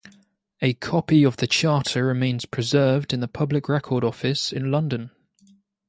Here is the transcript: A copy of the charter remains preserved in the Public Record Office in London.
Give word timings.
A 0.63 0.73
copy 0.73 1.23
of 1.23 1.37
the 1.37 1.45
charter 1.45 2.03
remains 2.03 2.47
preserved 2.47 3.13
in 3.13 3.19
the 3.19 3.27
Public 3.27 3.69
Record 3.69 4.03
Office 4.03 4.51
in 4.51 4.71
London. 4.71 5.11